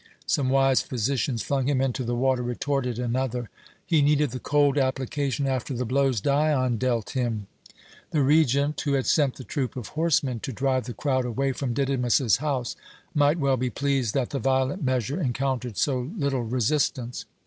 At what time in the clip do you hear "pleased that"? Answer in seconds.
13.69-14.31